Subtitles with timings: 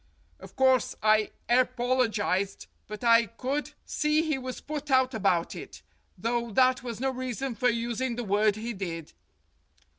[0.39, 5.83] Of course, I erpolergized, but I could see he was put out about it,
[6.17, 9.13] though that was no reason for using the word he did."